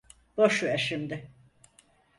Boş 0.37 0.63
ver 0.63 0.77
şimdi. 0.77 1.31